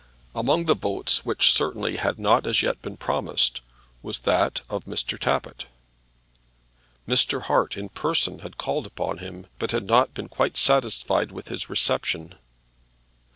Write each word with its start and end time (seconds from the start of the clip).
Among 0.33 0.65
the 0.65 0.73
votes 0.73 1.25
which 1.25 1.51
certainly 1.51 1.97
had 1.97 2.17
not 2.17 2.47
as 2.47 2.63
yet 2.63 2.81
been 2.81 2.97
promised 2.97 3.61
was 4.01 4.17
that 4.21 4.61
of 4.67 4.85
Mr. 4.85 5.15
Tappitt. 5.15 5.67
Mr. 7.07 7.43
Hart 7.43 7.77
in 7.77 7.87
person 7.87 8.39
had 8.39 8.57
called 8.57 8.87
upon 8.87 9.19
him, 9.19 9.45
but 9.59 9.69
had 9.73 9.85
not 9.85 10.15
been 10.15 10.27
quite 10.27 10.57
satisfied 10.57 11.31
with 11.31 11.49
his 11.49 11.69
reception. 11.69 12.33